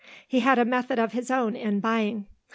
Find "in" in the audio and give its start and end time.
1.55-1.79